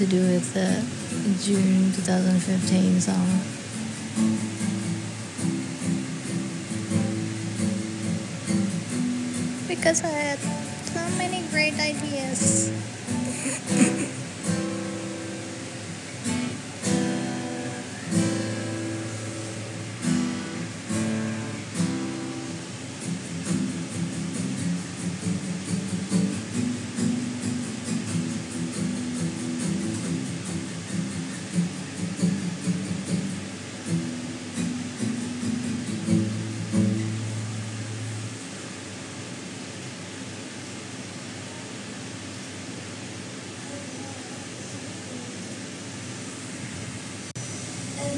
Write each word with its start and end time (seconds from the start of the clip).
to 0.00 0.06
do 0.06 0.22
with 0.22 0.54
the 0.54 0.82
June 1.44 1.92
2015 1.92 3.00
song. 3.02 3.28
Because 9.68 10.02
I 10.02 10.08
had 10.08 10.38
so 10.88 11.04
many 11.18 11.46
great 11.50 11.74
ideas. 11.74 12.72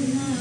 Amen. 0.03 0.32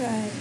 right. 0.00 0.39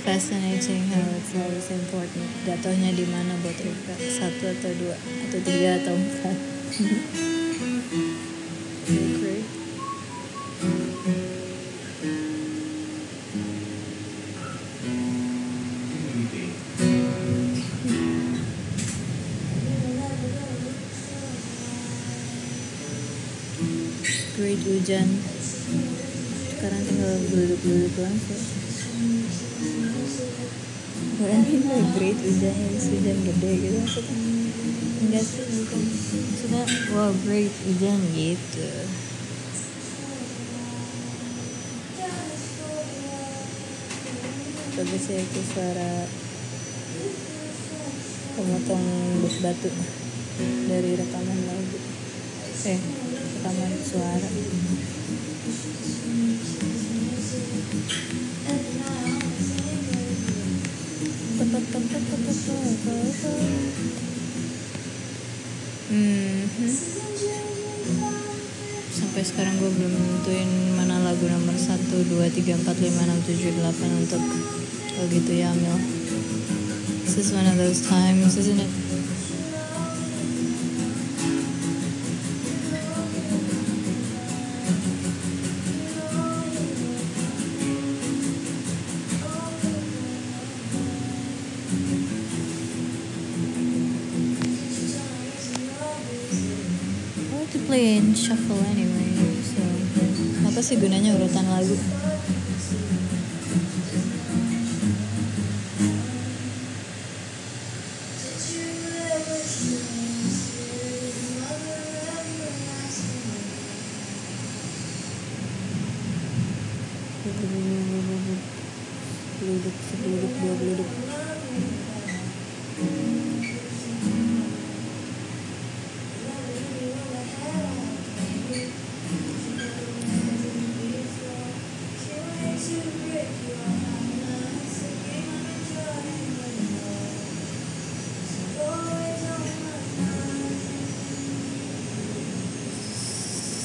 Fascinating 0.00 0.88
how 0.88 1.04
it's 1.12 1.36
always 1.36 1.68
important. 1.68 2.24
Jatuhnya 2.48 2.96
di 2.96 3.04
mana 3.04 3.36
buat 3.44 3.56
Rika? 3.60 3.94
Satu 4.00 4.48
atau 4.48 4.72
dua 4.80 4.96
atau 4.96 5.40
tiga 5.44 5.76
atau 5.76 5.92
empat? 5.92 6.36
Agree? 8.88 9.44
Great 24.40 24.60
hujan. 24.64 25.08
Sekarang 26.56 26.80
tinggal 26.88 27.20
duduk-duduk 27.28 27.94
langsung. 28.00 28.59
Loh, 31.50 31.82
great 31.98 32.14
hujan 32.14 33.18
gede 33.26 33.52
gitu 33.58 33.76
maksudnya. 33.82 34.16
Enggak 35.02 35.24
sih, 35.26 35.42
bukan. 35.42 35.80
Maksudnya, 35.82 36.62
wow 36.94 37.10
great 37.26 37.50
hujan 37.66 37.98
gitu. 38.14 38.70
Tapi 44.78 44.96
sih 44.96 45.18
itu 45.18 45.40
suara 45.50 46.06
pemotong 48.38 48.84
bus 49.18 49.36
batu 49.42 49.70
dari 50.70 50.90
rekaman 50.94 51.38
lagu. 51.50 51.78
Eh, 52.70 52.80
rekaman 53.42 53.72
suara. 53.82 54.28
Mhm. 65.90 66.46
Sampai 68.90 69.22
sekarang 69.26 69.58
gue 69.58 69.70
belum 69.74 69.90
nentuin 69.90 70.50
mana 70.78 71.02
lagu 71.02 71.26
nomor 71.26 71.58
1, 71.58 71.90
2, 71.90 72.06
3, 72.06 72.54
4, 72.54 72.70
5, 72.70 72.94
6, 73.26 73.34
7, 73.34 73.66
8 73.66 73.98
untuk 73.98 74.22
Oh 75.00 75.06
gitu 75.10 75.32
ya 75.34 75.50
Amil 75.50 75.74
This 77.02 77.18
is 77.18 77.34
one 77.34 77.50
of 77.50 77.58
those 77.58 77.82
times, 77.82 78.38
isn't 78.38 78.62
it? 78.62 78.79
Shuffle 98.30 98.62
anyway, 98.62 99.10
so 99.42 99.58
apa 100.46 100.62
sih 100.62 100.78
gunanya 100.78 101.18
urutan 101.18 101.42
lagu? 101.50 101.74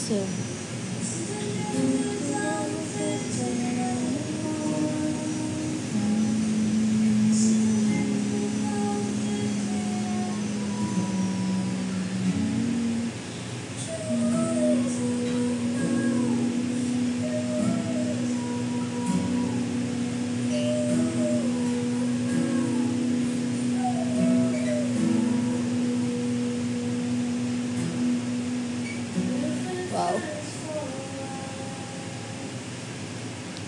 So. 0.06 0.55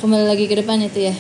Kembali 0.08 0.24
lagi 0.24 0.48
ke 0.48 0.56
depan 0.56 0.80
itu 0.88 1.04
ya. 1.04 1.16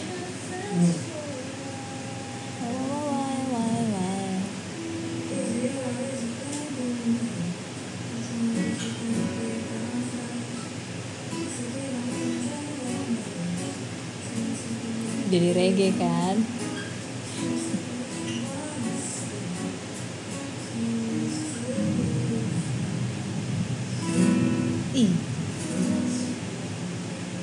Jadi 15.27 15.49
reggae 15.51 15.91
kan? 15.99 16.39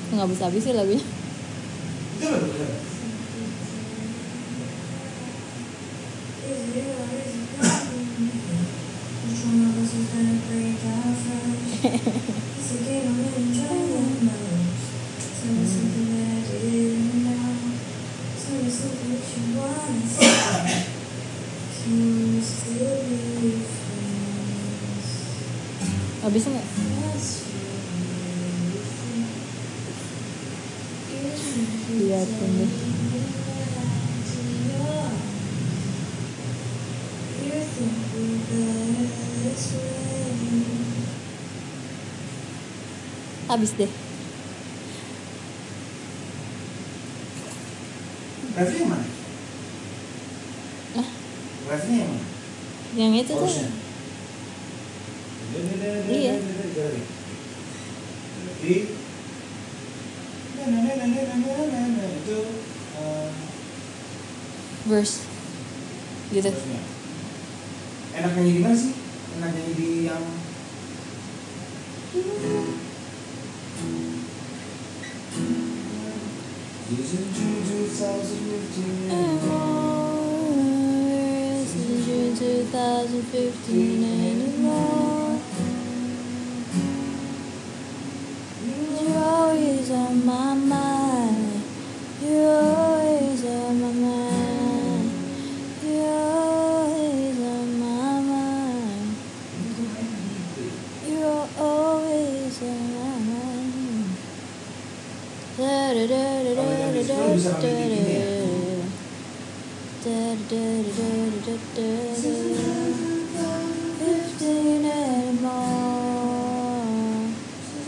Nggak 0.09 0.29
bisa 0.33 0.49
habis 0.49 0.65
sih 0.65 0.73
lagunya. 0.73 1.04
Habis 26.25 26.49
nggak? 26.49 26.67
Liatin 31.95 32.51
deh. 32.57 32.71
Habis 43.45 43.71
deh. 43.77 43.91
Refnya 48.57 48.79
yang 48.81 48.89
mana? 48.89 49.05
Lah, 50.97 51.07
Refnya 51.69 51.95
yang 52.01 52.09
mana? 52.09 52.25
yang 52.95 53.13
itu 53.13 53.29
tuh. 53.29 53.74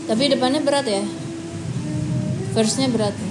Tapi 0.08 0.32
depannya 0.32 0.64
berat 0.64 0.88
ya? 0.88 1.04
Verse-nya 2.56 2.88
berat. 2.88 3.27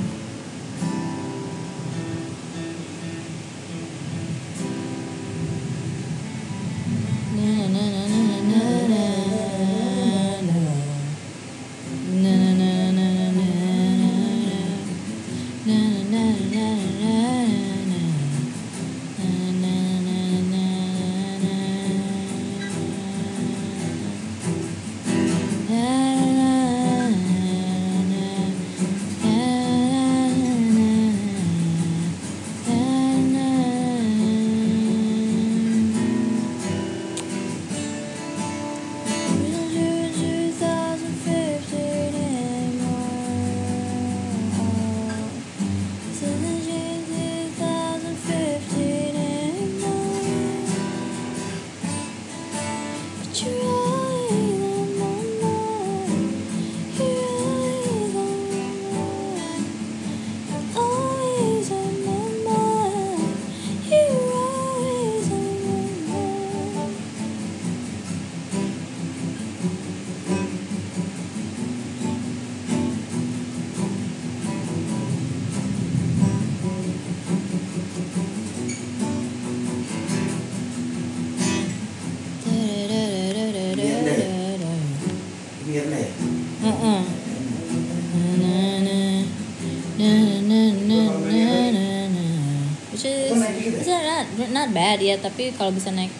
Bad 94.77 95.01
ya, 95.01 95.17
tapi 95.17 95.49
kalau 95.57 95.73
bisa 95.73 95.89
naik 95.89 96.13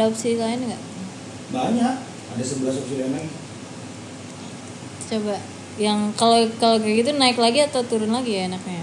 Ada 0.00 0.08
opsi 0.08 0.40
lain 0.40 0.64
nggak? 0.64 0.82
Banyak. 1.52 1.96
Ada 2.32 2.40
11 2.42 2.72
opsi 2.72 2.94
lain 2.96 3.12
lagi. 3.12 3.28
Coba 5.12 5.36
yang 5.76 6.08
kalau 6.16 6.40
kalau 6.56 6.80
kayak 6.80 7.04
gitu 7.04 7.10
naik 7.20 7.36
lagi 7.36 7.60
atau 7.60 7.84
turun 7.84 8.08
lagi 8.08 8.32
ya 8.32 8.48
enaknya? 8.48 8.80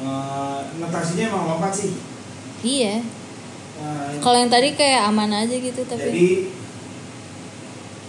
Eh, 0.00 0.58
notasinya 0.80 1.28
emang 1.28 1.44
lompat 1.44 1.76
sih. 1.76 1.92
Iya. 2.64 3.04
Eh, 3.76 4.10
Kalau 4.16 4.40
yang 4.40 4.48
tadi 4.48 4.72
kayak 4.72 5.12
aman 5.12 5.44
aja 5.44 5.52
gitu 5.52 5.84
tapi 5.84 6.08
jadi 6.08 6.28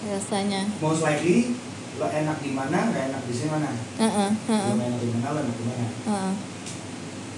rasanya. 0.08 0.64
most 0.80 1.04
likely 1.04 1.52
lo 1.94 2.08
enak 2.08 2.40
di 2.40 2.56
mana, 2.56 2.80
nggak 2.88 3.04
enak 3.12 3.22
di 3.28 3.34
sini 3.36 3.50
mana. 3.52 3.76
Heeh, 4.00 4.30
heeh, 4.48 4.72
Lo 4.72 4.80
enak 4.82 5.00
di 5.04 5.10
mana, 5.12 5.28
lo 5.30 5.40
enak 5.42 5.56
di 5.60 5.66
mana. 5.68 5.86
heeh. 6.08 6.34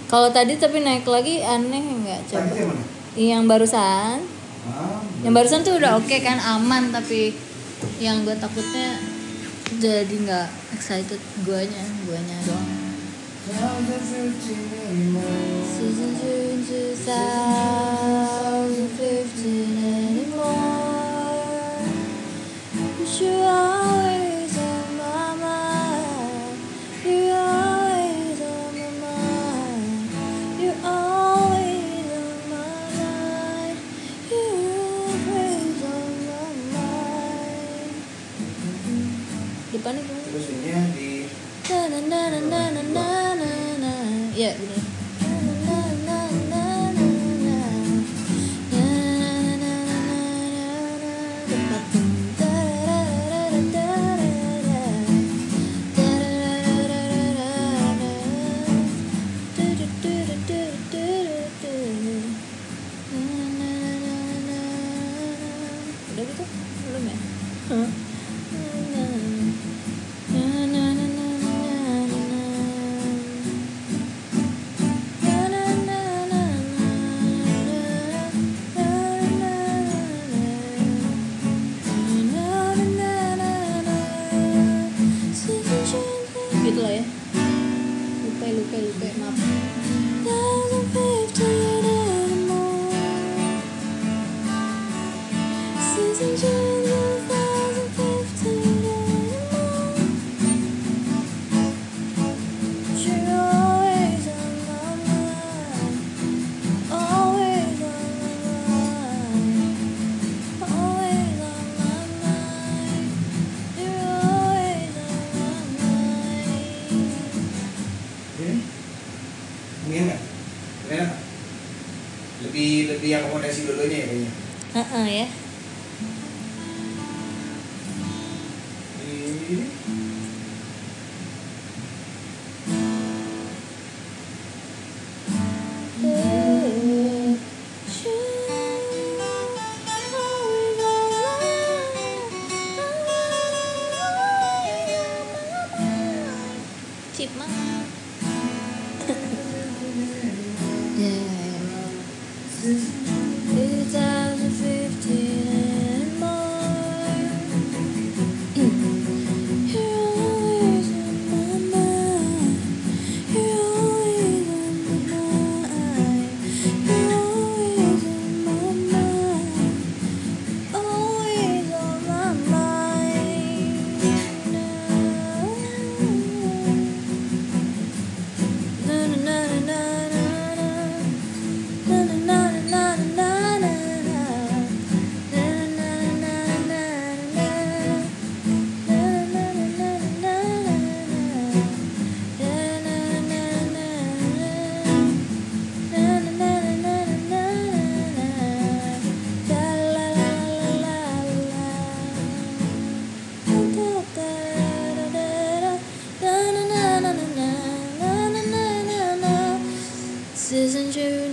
Kalau 0.05 0.29
tadi 0.29 0.53
tapi 0.53 0.85
naik 0.85 1.09
lagi 1.09 1.41
aneh 1.41 1.81
nggak 1.81 2.29
Tadi 2.29 2.29
coba? 2.29 2.45
itu 2.45 2.57
yang 2.61 2.69
mana? 2.69 2.83
Yang 3.15 3.43
barusan, 3.47 4.15
Ah, 4.65 4.97
yang 5.21 5.37
barusan 5.37 5.61
tuh 5.61 5.77
udah 5.77 6.01
oke 6.01 6.17
kan 6.25 6.41
aman 6.41 6.89
tapi 6.89 7.37
yang 8.01 8.25
gue 8.25 8.33
takutnya 8.33 8.97
jadi 9.77 10.09
nggak 10.09 10.47
excited 10.73 11.21
guanya, 11.45 11.85
guanya 12.09 12.37
doang. 12.49 12.65
Season 15.61 16.11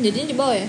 jadinya 0.03 0.27
di 0.27 0.37
bawah 0.37 0.57
ya? 0.59 0.69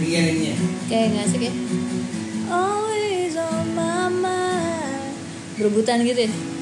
Iya, 0.00 0.24
iya. 0.32 0.54
Kayak 0.88 1.06
gak 1.12 1.24
asik 1.28 1.42
ya 1.44 1.54
Berebutan 5.56 6.04
gitu 6.04 6.20
ya? 6.28 6.55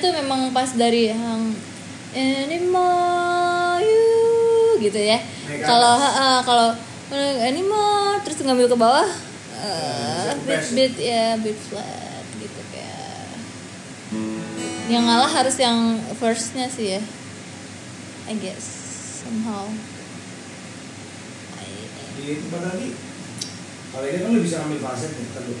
tuh 0.00 0.10
memang 0.16 0.50
pas 0.56 0.66
dari 0.72 1.12
yang 1.12 1.52
ini 2.16 2.56
you 3.84 4.80
gitu 4.80 4.98
ya. 4.98 5.20
Kalau 5.62 5.94
uh, 6.00 6.40
kalau 6.42 6.74
anymore 7.44 8.18
terus 8.24 8.40
ngambil 8.42 8.66
ke 8.66 8.76
bawah 8.80 9.08
uh, 9.60 10.32
bit 10.48 10.64
bit 10.72 10.94
ya 10.96 11.36
bit 11.38 11.60
flat 11.68 12.24
gitu 12.40 12.60
kayak. 12.72 13.36
Yang 14.90 15.04
ngalah 15.06 15.30
harus 15.30 15.56
yang 15.60 16.00
verse-nya 16.18 16.66
sih 16.72 16.98
ya. 16.98 17.02
I 18.26 18.34
guess 18.40 18.66
somehow. 19.22 19.68
I, 21.60 21.68
kalau 23.90 24.06
ini 24.06 24.18
kan 24.22 24.30
lu 24.30 24.40
bisa 24.46 24.62
ambil 24.62 24.78
falset 24.78 25.10
nih 25.18 25.28
terus 25.34 25.60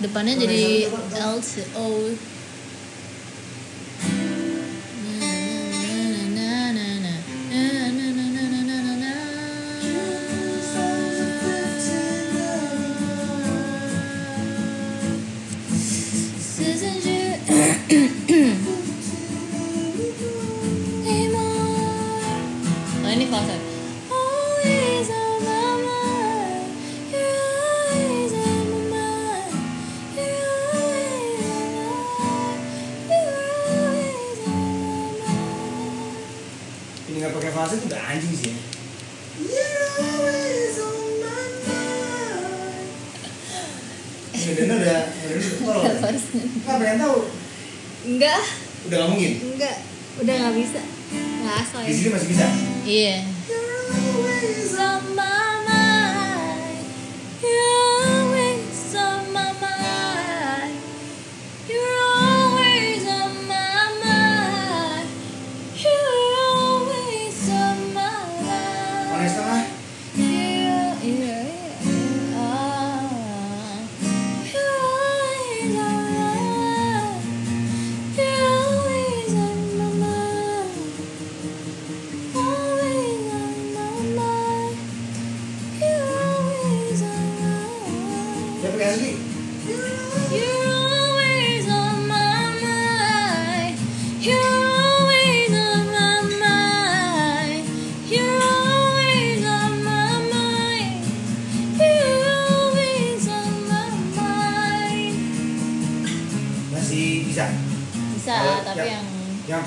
depannya 0.00 0.34
jadi 0.36 0.92
LCO 1.16 1.88
away. 53.90 54.65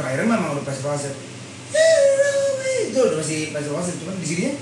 akhirnya 0.10 0.26
memang 0.26 0.58
udah 0.58 0.65
pas 0.65 0.80
wasit 0.89 1.13
itu 2.89 2.98
udah 2.98 3.22
masih 3.22 3.54
pas 3.54 3.62
cuman 3.62 4.17
di 4.17 4.26
sini 4.26 4.41
ya. 4.50 4.54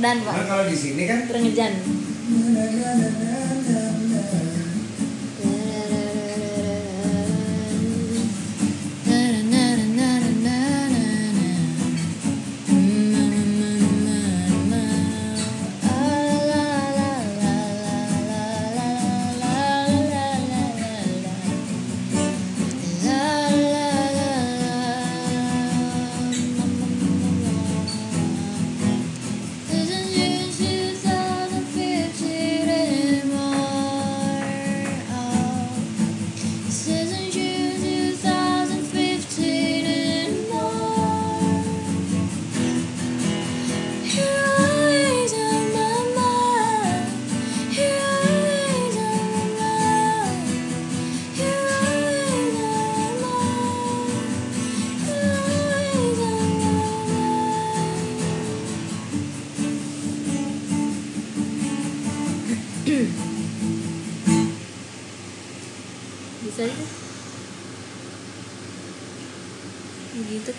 Jordan 0.00 0.24
pak. 0.24 0.32
Nah, 0.32 0.44
kalau 0.48 0.64
di 0.64 0.76
sini 0.80 1.04
kan. 1.04 1.28
Turun 1.28 1.44
hujan. 1.44 1.72
Nah, 1.76 2.68
nah, 2.72 2.92
nah, 2.96 3.29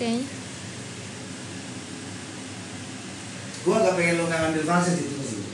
kayaknya. 0.01 0.25
Gua 3.61 3.77
gak 3.85 3.93
pengen 3.93 4.17
lu 4.17 4.25
ngambil 4.25 4.65
fase 4.65 4.97
itu 4.97 5.21
sih. 5.21 5.45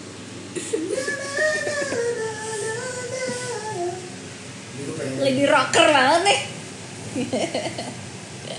Lagi 5.19 5.43
rocker 5.43 5.87
banget 5.91 6.21
nih. 6.23 6.39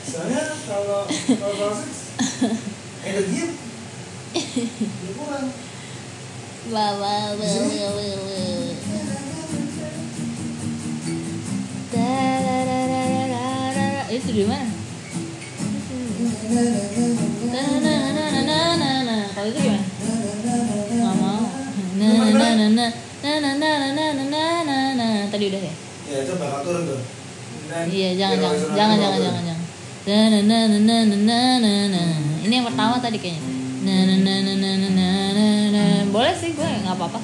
Soalnya 0.05 0.43
kalau 0.69 1.09
kalau 1.09 1.73
energi. 3.09 3.57
energinya 4.37 5.13
kurang. 5.17 5.49
Wah, 6.69 6.93
wah, 7.01 7.33
wah, 7.33 7.49
wah, 7.65 7.89
wah, 7.97 8.29
Itu 14.09 14.33
di 14.33 14.45
mana? 14.45 14.78
na 16.49 17.63
na 17.77 17.95
na 18.09 18.25
na 18.33 18.41
na 18.41 18.59
na 18.81 18.91
na 19.05 19.17
kalau 19.37 19.53
itu 19.53 19.61
gimana 19.61 19.85
nggak 20.89 21.15
mau 21.21 21.45
na 22.01 22.09
na 22.09 22.67
na 22.73 22.87
na 23.21 23.33
na 23.37 23.51
na 23.53 23.69
na 23.69 23.93
na 23.93 24.05
na 24.09 24.41
na 24.65 24.77
jangan, 24.89 24.97
jangan, 24.97 25.29
tadi 25.29 25.45
udah 25.53 25.61
ya 25.61 25.75
ya 26.09 26.19
jangan, 26.25 26.49
jangan, 26.49 26.65
jangan, 26.65 27.05
jangan, 27.69 27.85
iya 27.93 28.09
jangan 28.17 28.37
jangan 28.41 28.57
jangan 28.73 28.97
jangan 28.97 29.21
jangan 29.21 29.61
jangan 30.09 30.41
na 30.49 30.59
na 30.73 30.77
na 30.81 30.97
na 31.05 31.21
na 31.21 31.41
na 31.61 31.73
na 31.93 32.03
ini 32.41 32.55
yang 32.57 32.65
pertama 32.65 32.97
tadi 32.97 33.21
kayaknya 33.21 33.45
na 33.85 34.09
na 34.09 34.15
na 34.17 34.35
na 34.41 34.53
na 34.57 34.71
na 34.73 35.09
na 35.37 35.47
na 35.69 35.85
boleh 36.09 36.33
sih 36.33 36.57
gue 36.57 36.65
nggak 36.65 36.97
apa-apa 36.97 37.21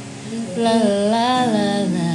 la 0.60 0.74
la 1.08 1.28
la 1.48 1.66
la 1.88 2.12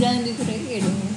Jangan 0.00 0.24
dikurangi 0.24 0.80
dong 0.80 1.09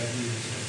that 0.00 0.14
he 0.14 0.24
was 0.24 0.59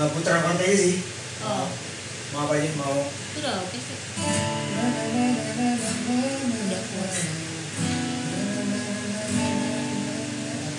Eh, 0.00 0.08
putaran 0.16 0.40
part 0.40 0.56
aja 0.56 0.76
sih. 0.80 0.96
Oh. 1.44 1.68
Mau 2.32 2.48
apa 2.48 2.56
aja? 2.56 2.72
Mau 2.72 3.04
Udah 3.36 3.54
oke 3.60 3.76
sih. 3.76 3.96
Udah 6.56 6.82
puas. 6.88 7.16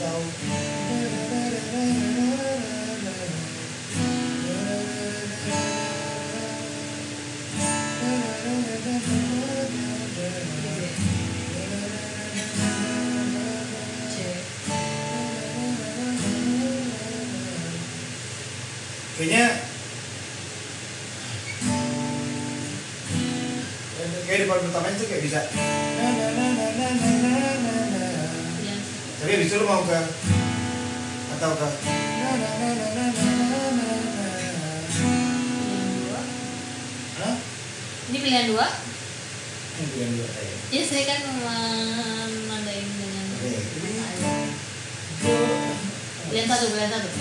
atau 0.02 0.18
kayaknya 19.22 19.54
kayak 24.26 24.40
di 24.42 24.46
part 24.50 24.66
pertama 24.66 24.90
itu 24.90 25.06
kayak 25.06 25.22
bisa 25.22 25.46
tapi 29.22 29.30
habis 29.38 29.54
itu 29.54 29.62
lu 29.62 29.70
mau 29.70 29.86
ke 29.86 29.94
atau 31.38 31.54
ke 31.54 31.68
pilihan? 37.22 37.38
Ini 38.12 38.18
pilihan 38.18 38.46
dua. 38.50 38.68
Ini 38.68 39.84
bukan 39.88 40.10
dua 40.18 40.28
saya. 40.34 40.56
Ya 40.74 40.82
saya 40.84 41.04
kan 41.06 41.20
menandain 41.32 42.88
dengan. 42.92 43.26
Pilihan 46.28 46.48
satu, 46.50 46.66
pilihan 46.74 46.92
satu. 46.92 47.21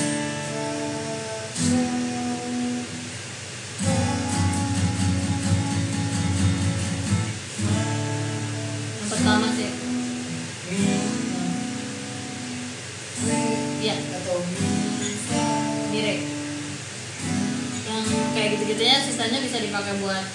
buat 19.99 20.25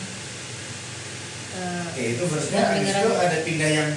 eh, 1.56 1.82
Oke, 1.88 2.02
itu 2.16 2.24
habis 2.28 2.48
itu 2.92 3.10
ada 3.16 3.38
pindah 3.40 3.70
yang 3.72 3.90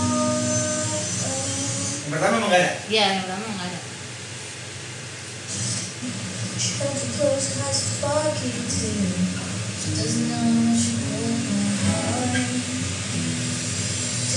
Yang 2.04 2.12
pertama 2.14 2.34
emang 2.40 2.48
nggak 2.48 2.62
ada. 2.64 2.72
Iya, 2.88 3.04
yang 3.04 3.20
pertama 3.28 3.44
nggak 3.44 3.68
ada. 3.68 3.80
She 6.56 6.72
doesn't 6.80 7.12
know 7.20 7.34
she 10.72 10.96
broke 10.96 11.44
my 11.44 11.68
heart. 11.84 12.83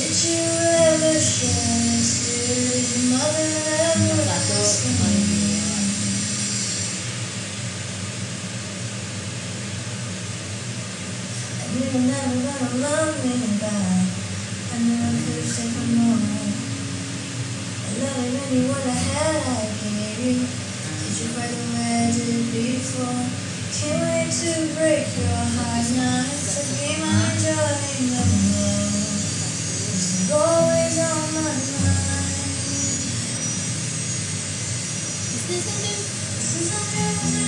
You're 0.07 0.15
never 12.01 12.39
gonna 12.39 12.71
love 12.79 13.19
me 13.25 13.35
back. 13.59 14.07
I 14.71 14.79
never 14.79 15.11
could 15.27 15.43
take 15.43 15.75
a 15.75 15.85
moment. 15.91 16.55
I 17.83 17.99
love 17.99 18.23
it 18.23 18.31
when 18.31 18.47
you 18.55 18.63
want 18.69 18.85
a 18.85 18.95
I 18.95 19.67
gave 19.83 20.19
you. 20.23 20.47
Did 21.03 21.19
you 21.19 21.27
break 21.35 21.51
the 21.51 21.67
way 21.75 21.91
I 21.99 22.11
did 22.15 22.47
before? 22.55 23.27
Can't 23.75 23.99
wait 24.07 24.31
to 24.31 24.51
break 24.73 25.03
your 25.19 25.43
heart 25.51 25.87
now. 25.97 26.31
It's 26.31 26.55
a 26.55 26.79
game 26.79 27.03
I'm 27.03 27.31
enjoying. 27.35 28.56
Always 30.37 30.99
on 30.99 31.35
my 31.35 31.41
mind. 31.41 32.35
Since 35.33 35.49
I'm 35.49 35.59
choosing 35.63 36.69
to 36.69 37.29
stop 37.33 37.46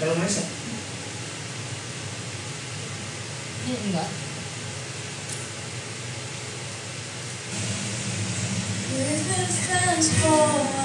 kalau 0.00 0.14
manis 0.16 0.40
ya 0.40 0.44
ini 3.68 3.76
enggak 3.92 4.08
We've 8.88 9.28
been 9.28 9.44
friends 9.44 10.08
for 10.24 10.77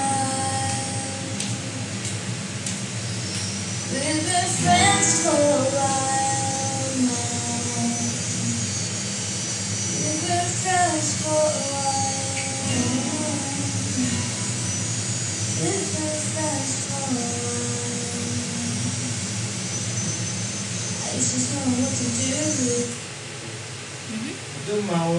itu 24.74 24.90
mau 24.90 25.14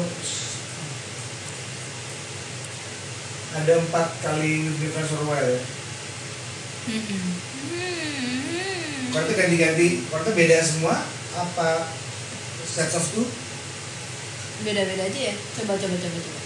ada 3.55 3.73
empat 3.79 4.07
kali 4.19 4.67
a 4.67 5.23
while 5.23 5.47
ya 5.47 5.63
Hmm. 6.85 7.01
Ganti-ganti, 9.09 10.05
chordnya 10.05 10.37
beda 10.37 10.61
semua 10.61 11.01
apa 11.33 11.89
set 12.61 12.93
of 12.93 13.01
two? 13.09 13.25
beda 14.61 14.85
beda 14.85 15.09
aja 15.09 15.19
ya 15.33 15.35
coba 15.57 15.81
coba 15.81 15.95
coba 15.97 16.17
coba 16.21 16.41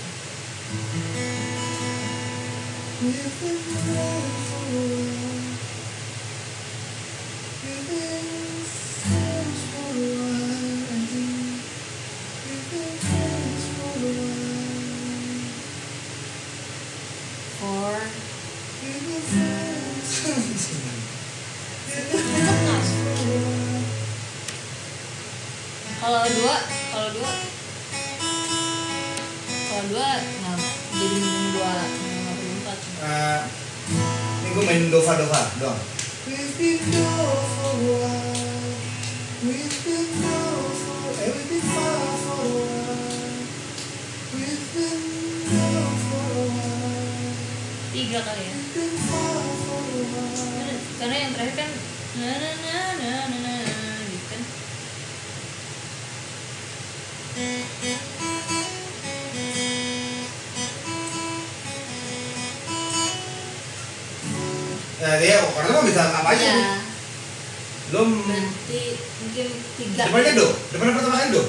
four 3.44 5.29
kalau 26.00 26.22
dua 26.26 26.56
kalau 26.90 27.10
dua 27.12 27.32
kalau 29.70 29.84
dua 29.88 30.10
nggak 30.20 30.60
jadi 30.90 31.16
minum 31.16 31.46
dua 31.54 31.74
perlu 32.30 32.52
empat 32.58 32.80
Eh, 33.00 33.40
ini 34.44 34.50
gue 34.52 34.64
main 34.66 34.84
dova 34.92 35.14
dova 35.16 35.42
doang. 35.56 35.80
We've 36.28 36.52
been 36.60 36.84
low 36.92 37.32
for 37.56 37.72
a 37.72 37.80
while. 37.80 38.76
We've 39.40 39.78
been 39.82 40.10
low 40.20 40.60
for, 40.76 41.16
we've 41.16 41.48
been 41.48 41.64
far 41.64 41.96
for 42.20 42.44
a 42.44 42.50
while. 42.60 43.40
We've 44.36 44.68
been 44.76 45.04
low 45.48 45.88
for 45.96 46.28
a 46.28 46.44
while. 46.44 47.36
tiga 47.90 48.20
kali 48.20 48.44
ya 48.44 48.54
We've 48.54 48.74
been 48.76 48.96
far 49.08 49.40
for 49.64 49.80
a 49.80 50.04
while. 50.12 50.76
karena 51.00 51.16
yang 51.18 51.32
terakhir 51.32 51.56
kan 51.56 51.72
na 52.20 52.32
na 52.36 52.52
na 52.52 52.76
na 53.00 53.12
na 53.32 53.38
na 53.64 53.69
Ya 65.00 65.16
dia 65.16 65.38
karena 65.40 65.70
mah 65.80 65.86
bisa 65.88 66.02
apa 66.12 66.30
aja. 66.36 66.44
ya. 66.44 66.72
Belum 67.90 68.10
berarti 68.28 68.82
mungkin 69.24 69.48
tiga 69.80 70.04
depannya 70.12 70.32
do, 70.36 70.48
depannya 70.76 70.94
pertama 71.00 71.16
kali 71.18 71.30
do. 71.34 71.44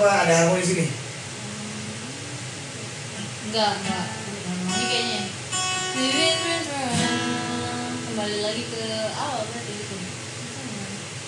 Apa 0.00 0.24
ada 0.24 0.32
harmoni 0.32 0.64
sini? 0.64 0.88
Enggak, 3.52 3.84
enggak. 3.84 4.06
Ini 4.64 4.84
kayaknya. 4.88 5.20
Return. 6.00 7.16
Kembali 8.08 8.36
lagi 8.40 8.64
ke 8.64 8.84
awal 9.12 9.44
berarti 9.44 9.72
itu. 9.76 9.96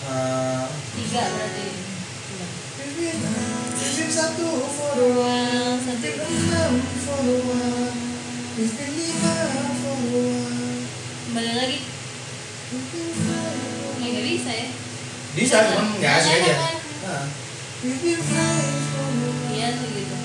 Eh, 0.09 0.65
Tiga 0.73 1.21
berarti. 1.21 1.65
Visit 3.77 4.09
satu 4.09 4.65
for 4.65 4.97
a 4.97 5.07
while, 5.21 5.77
visit 5.77 6.17
enam 6.17 6.73
for 7.05 7.21
a 7.21 7.37
while, 7.45 7.93
visit 8.57 8.89
lima 8.89 9.37
for 9.85 9.97
a 10.01 10.05
while. 10.17 10.81
Kembali 11.29 11.51
lagi. 11.61 11.77
Nggak 12.73 14.09
nggak 14.17 14.25
bisa 14.33 14.49
ya? 14.49 14.67
Bisa, 15.37 15.57
cuman 15.61 15.85
nggak 16.01 16.13
asik 16.17 16.33
aja 16.41 16.72
iya 17.83 19.67
sih 19.75 19.89
gitu. 19.91 20.15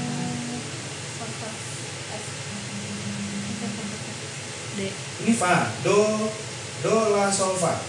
ini 5.27 5.35
fa 5.35 5.67
do 5.83 6.31
do 6.87 6.95
la 7.19 7.27
sol 7.35 7.59
fa. 7.59 7.83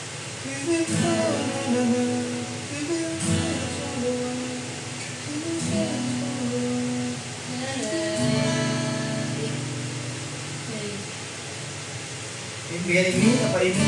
Ini 12.70 12.90
ini 12.90 13.30
apa 13.46 13.60
ini? 13.62 13.86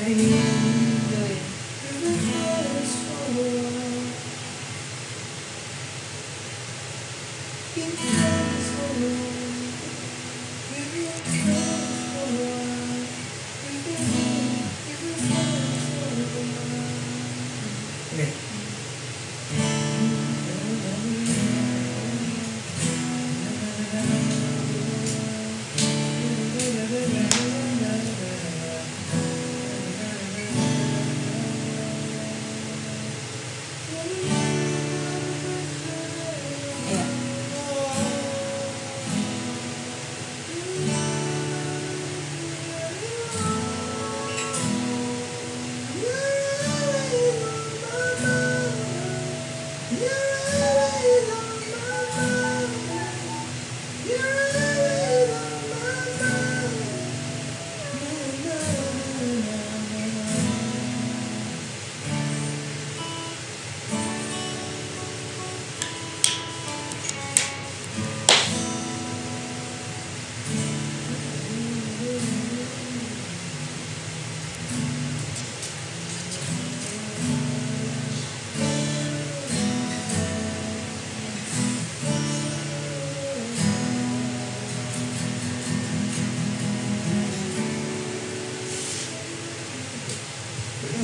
Ini, 0.00 0.12
ini. 0.16 0.59
Yeah. 7.76 8.10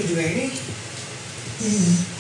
gue 0.04 0.24
ini 0.24 0.46
hmm. 1.64 2.15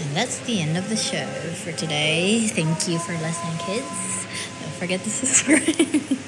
And 0.00 0.16
that's 0.16 0.38
the 0.40 0.60
end 0.60 0.76
of 0.78 0.88
the 0.88 0.96
show 0.96 1.26
for 1.26 1.72
today. 1.72 2.46
Thank 2.48 2.88
you 2.88 2.98
for 2.98 3.12
listening, 3.12 3.58
kids. 3.58 4.26
Don't 4.60 4.72
forget 4.78 5.02
to 5.04 5.10
subscribe. 5.22 6.18